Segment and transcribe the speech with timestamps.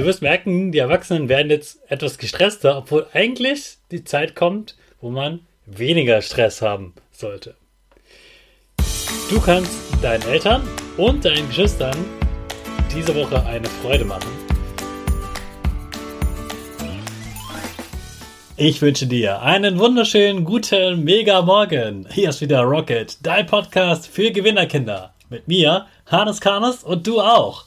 [0.00, 5.10] Du wirst merken, die Erwachsenen werden jetzt etwas gestresster, obwohl eigentlich die Zeit kommt, wo
[5.10, 7.54] man weniger Stress haben sollte.
[9.28, 10.66] Du kannst deinen Eltern
[10.96, 11.94] und deinen Geschwistern
[12.96, 14.30] diese Woche eine Freude machen.
[18.56, 22.08] Ich wünsche dir einen wunderschönen guten Mega Morgen.
[22.10, 25.12] Hier ist wieder Rocket, dein Podcast für Gewinnerkinder.
[25.28, 27.66] Mit mir, Hannes Karnes und du auch.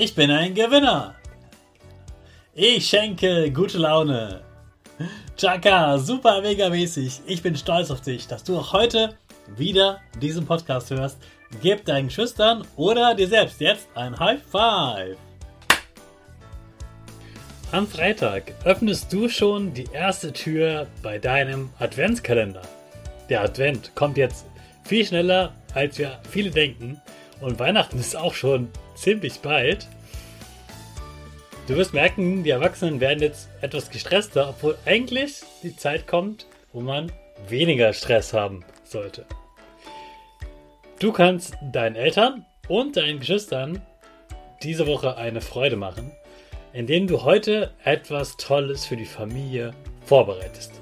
[0.00, 1.16] Ich bin ein Gewinner.
[2.54, 4.42] Ich schenke gute Laune.
[5.36, 7.22] Chaka, super mega mäßig.
[7.26, 9.16] Ich bin stolz auf dich, dass du auch heute
[9.56, 11.18] wieder diesen Podcast hörst.
[11.62, 15.16] Gib deinen Schüchtern oder dir selbst jetzt ein High Five.
[17.72, 22.62] Am Freitag öffnest du schon die erste Tür bei deinem Adventskalender.
[23.28, 24.46] Der Advent kommt jetzt
[24.84, 27.02] viel schneller, als wir viele denken.
[27.40, 29.86] Und Weihnachten ist auch schon ziemlich bald.
[31.66, 36.80] Du wirst merken, die Erwachsenen werden jetzt etwas gestresster, obwohl eigentlich die Zeit kommt, wo
[36.80, 37.12] man
[37.48, 39.26] weniger Stress haben sollte.
[40.98, 43.82] Du kannst deinen Eltern und deinen Geschwistern
[44.62, 46.10] diese Woche eine Freude machen,
[46.72, 49.72] indem du heute etwas Tolles für die Familie
[50.06, 50.72] vorbereitest.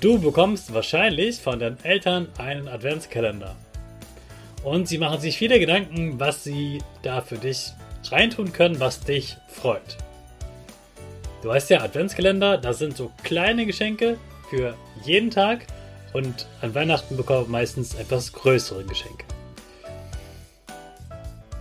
[0.00, 3.54] Du bekommst wahrscheinlich von deinen Eltern einen Adventskalender.
[4.64, 7.72] Und sie machen sich viele Gedanken, was sie da für dich
[8.10, 9.96] reintun können, was dich freut.
[11.42, 14.16] Du weißt ja, Adventskalender, das sind so kleine Geschenke
[14.50, 14.74] für
[15.04, 15.66] jeden Tag
[16.12, 19.24] und an Weihnachten bekommt man meistens etwas größere Geschenke.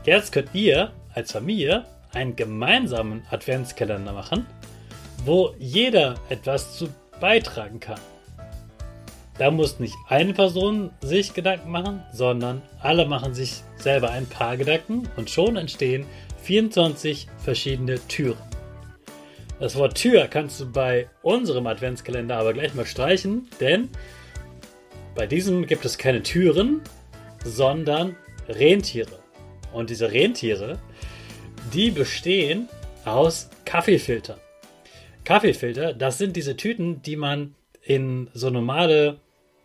[0.04, 4.46] Jetzt könnt ihr als Familie einen gemeinsamen Adventskalender machen,
[5.26, 8.00] wo jeder etwas zu beitragen kann.
[9.42, 14.56] Da muss nicht eine Person sich Gedanken machen, sondern alle machen sich selber ein paar
[14.56, 16.06] Gedanken und schon entstehen
[16.44, 18.38] 24 verschiedene Türen.
[19.60, 23.90] Das Wort Tür kannst du bei unserem Adventskalender aber gleich mal streichen, denn
[25.16, 26.82] bei diesem gibt es keine Türen,
[27.44, 28.16] sondern
[28.48, 29.18] Rentiere.
[29.74, 30.78] Und diese Rentiere,
[31.74, 32.70] die bestehen
[33.06, 34.38] aus Kaffeefiltern.
[35.24, 39.18] Kaffeefilter, das sind diese Tüten, die man in so normale,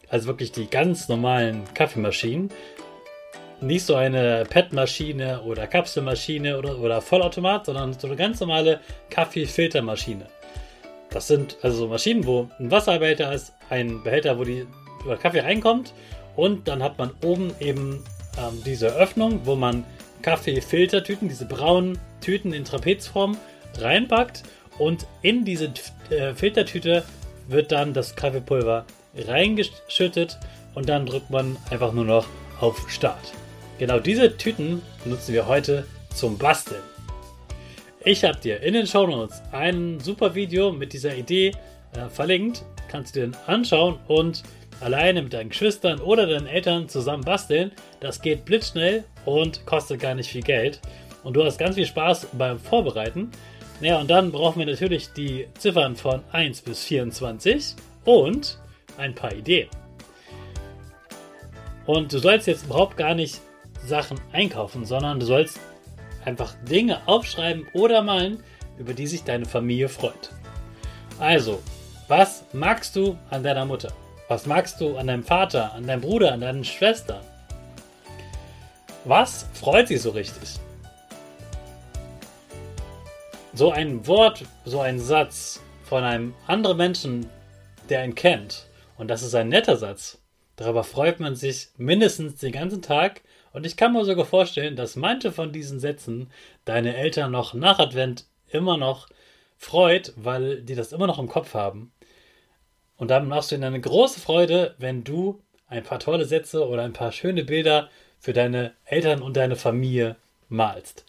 [0.09, 2.51] also wirklich die ganz normalen Kaffeemaschinen.
[3.61, 10.27] Nicht so eine PET-Maschine oder Kapselmaschine oder, oder Vollautomat, sondern so eine ganz normale Kaffeefiltermaschine.
[11.11, 14.67] Das sind also so Maschinen, wo ein Wasserbehälter ist, ein Behälter, wo die
[15.23, 15.95] Kaffee reinkommt.
[16.35, 18.05] Und dann hat man oben eben
[18.39, 19.85] ähm, diese Öffnung, wo man
[20.21, 23.39] Kaffeefiltertüten, diese braunen Tüten in Trapezform
[23.79, 24.43] reinpackt.
[24.79, 25.73] Und in diese
[26.11, 27.05] äh, Filtertüte
[27.49, 28.85] wird dann das Kaffeepulver
[29.27, 30.39] reingeschüttet
[30.75, 32.27] und dann drückt man einfach nur noch
[32.61, 33.33] auf Start.
[33.79, 36.83] Genau diese Tüten nutzen wir heute zum Basteln.
[38.05, 41.53] Ich habe dir in den Show Notes ein super Video mit dieser Idee
[41.93, 42.65] äh, verlinkt.
[42.89, 44.45] Kannst du dir den anschauen und
[44.81, 47.73] alleine mit deinen Geschwistern oder deinen Eltern zusammen basteln.
[48.01, 50.81] Das geht blitzschnell und kostet gar nicht viel Geld.
[51.25, 53.31] Und du hast ganz viel Spaß beim Vorbereiten.
[53.81, 57.75] Ja, und dann brauchen wir natürlich die Ziffern von 1 bis 24
[58.05, 58.59] und
[58.99, 59.69] ein paar Ideen.
[61.87, 63.41] Und du sollst jetzt überhaupt gar nicht
[63.85, 65.61] Sachen einkaufen, sondern du sollst
[66.25, 68.43] einfach Dinge aufschreiben oder malen,
[68.79, 70.31] über die sich deine Familie freut.
[71.19, 71.63] Also,
[72.09, 73.93] was magst du an deiner Mutter?
[74.29, 77.25] Was magst du an deinem Vater, an deinem Bruder, an deinen Schwestern?
[79.05, 80.59] Was freut sie so richtig?
[83.55, 87.31] So ein Wort, so ein Satz von einem anderen Menschen,
[87.89, 88.67] der ihn kennt,
[88.99, 90.19] und das ist ein netter Satz,
[90.57, 93.23] darüber freut man sich mindestens den ganzen Tag.
[93.53, 96.31] Und ich kann mir sogar vorstellen, dass manche von diesen Sätzen
[96.65, 99.09] deine Eltern noch nach Advent immer noch
[99.57, 101.93] freut, weil die das immer noch im Kopf haben.
[102.97, 106.83] Und damit machst du ihnen eine große Freude, wenn du ein paar tolle Sätze oder
[106.83, 110.17] ein paar schöne Bilder für deine Eltern und deine Familie
[110.49, 111.05] malst.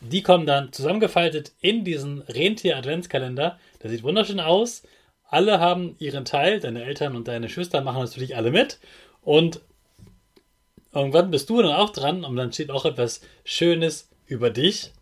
[0.00, 3.58] Die kommen dann zusammengefaltet in diesen Rentier-Adventskalender.
[3.82, 4.82] Der sieht wunderschön aus.
[5.28, 6.60] Alle haben ihren Teil.
[6.60, 8.78] Deine Eltern und deine Schwestern machen natürlich alle mit.
[9.22, 9.60] Und
[10.94, 14.92] irgendwann bist du dann auch dran und dann steht auch etwas Schönes über dich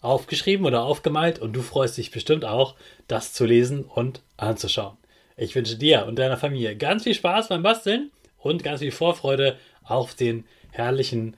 [0.00, 2.74] aufgeschrieben oder aufgemalt und du freust dich bestimmt auch,
[3.06, 4.96] das zu lesen und anzuschauen.
[5.36, 9.56] Ich wünsche dir und deiner Familie ganz viel Spaß beim Basteln und ganz viel Vorfreude
[9.82, 11.36] auf den herrlichen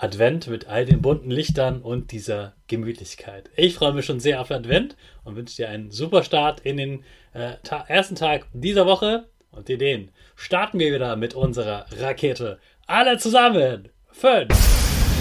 [0.00, 3.50] Advent mit all den bunten Lichtern und dieser Gemütlichkeit.
[3.56, 7.04] Ich freue mich schon sehr auf Advent und wünsche dir einen super Start in den
[7.32, 9.26] äh, ta ersten Tag dieser Woche.
[9.50, 12.58] Und den starten wir wieder mit unserer Rakete.
[12.86, 13.88] Alle zusammen.
[14.12, 14.48] 5,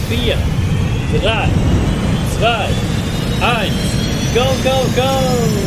[0.09, 0.37] 4,
[1.21, 1.49] 3,
[2.39, 2.69] 2,
[3.41, 3.73] 1.
[4.33, 5.66] Go, go, go!